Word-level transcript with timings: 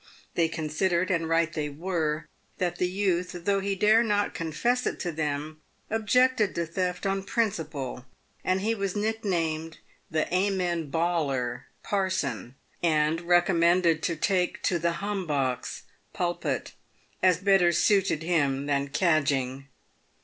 They 0.33 0.47
considered— 0.47 1.11
and 1.11 1.29
right 1.29 1.53
they 1.53 1.69
were— 1.69 2.27
that 2.57 2.77
the 2.77 2.87
youth, 2.87 3.33
though 3.45 3.59
he 3.59 3.75
dare 3.75 4.01
not 4.01 4.33
confess 4.33 4.87
it 4.87 4.99
to 5.01 5.11
them, 5.11 5.61
objected 5.91 6.55
to 6.55 6.65
theft 6.65 7.05
on 7.05 7.21
principle, 7.21 8.07
and 8.43 8.61
he 8.61 8.73
was 8.73 8.95
nicknamed 8.95 9.77
the 10.09 10.25
"Amen 10.33 10.89
bawler" 10.89 11.67
(parson), 11.83 12.55
and 12.81 13.21
recommended 13.21 14.01
to 14.01 14.15
take 14.15 14.63
[to 14.63 14.79
the" 14.79 14.91
hum 15.05 15.27
box" 15.27 15.83
310 16.15 16.17
PAVED 16.17 16.35
WITH 16.35 16.41
GOLD. 16.41 16.41
(pulpit) 16.41 16.73
as 17.21 17.37
better 17.37 17.71
suited 17.71 18.21
to 18.21 18.25
him 18.27 18.65
than 18.65 18.87
cadging. 18.87 19.67